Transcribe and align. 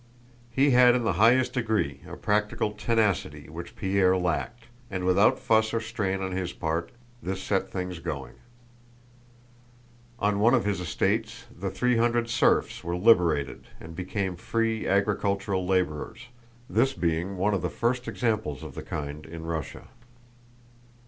He 0.49 0.71
had 0.71 0.95
in 0.95 1.03
the 1.03 1.13
highest 1.21 1.53
degree 1.53 2.01
a 2.07 2.17
practical 2.17 2.71
tenacity 2.71 3.47
which 3.49 3.75
Pierre 3.75 4.17
lacked, 4.17 4.63
and 4.89 5.03
without 5.05 5.37
fuss 5.37 5.75
or 5.75 5.79
strain 5.79 6.23
on 6.23 6.31
his 6.31 6.53
part 6.53 6.91
this 7.21 7.39
set 7.39 7.69
things 7.69 7.99
going. 7.99 8.33
On 10.17 10.39
one 10.39 10.55
of 10.55 10.65
his 10.65 10.81
estates 10.81 11.45
the 11.55 11.69
three 11.69 11.97
hundred 11.97 12.31
serfs 12.31 12.83
were 12.83 12.97
liberated 12.97 13.67
and 13.79 13.95
became 13.95 14.35
free 14.35 14.87
agricultural 14.87 15.67
laborers—this 15.67 16.93
being 16.95 17.37
one 17.37 17.53
of 17.53 17.61
the 17.61 17.69
first 17.69 18.07
examples 18.07 18.63
of 18.63 18.73
the 18.73 18.81
kind 18.81 19.27
in 19.27 19.43
Russia. 19.45 19.87